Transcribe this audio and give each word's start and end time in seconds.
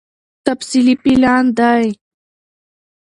تفصيلي 0.45 0.95
پلان 1.03 1.45
دی 1.57 1.87